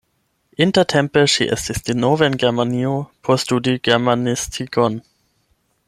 [0.65, 2.95] Intertempe ŝi estis denove en Germanio
[3.29, 4.99] por studi germanistikon.